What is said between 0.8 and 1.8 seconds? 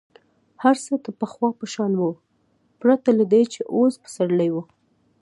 څه د پخوا په